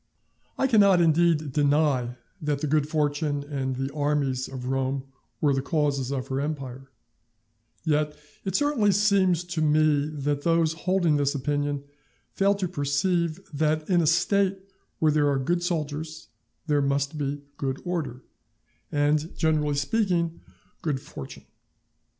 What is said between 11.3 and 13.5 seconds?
opinion fail to perceive,